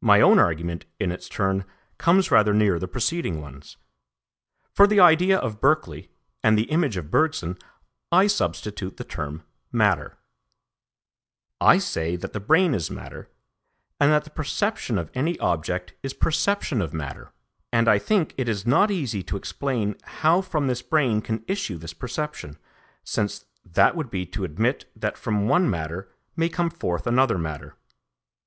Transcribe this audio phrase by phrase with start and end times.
[0.00, 1.66] My own argument in its turn
[1.98, 3.76] comes rather near the preceding ones.
[4.72, 6.08] For the idea of Berkeley,
[6.42, 7.58] and the image of Bergson,
[8.10, 10.16] I substitute the term matter.
[11.60, 13.28] I say that the brain is matter,
[14.00, 17.30] and that the perception of any object is perception of matter,
[17.70, 21.76] and I think it is not easy to explain how from this brain can issue
[21.76, 22.56] this perception,
[23.04, 27.76] since that would be to admit that from one matter may come forth another matter.